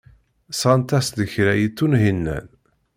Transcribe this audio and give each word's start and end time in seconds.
Sɣant-as-d 0.59 1.17
kra 1.33 1.53
i 1.55 1.67
Tunhinan. 1.75 2.47